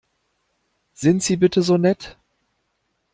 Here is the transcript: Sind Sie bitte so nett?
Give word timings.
Sind 0.95 1.21
Sie 1.21 1.37
bitte 1.37 1.61
so 1.61 1.77
nett? 1.77 2.17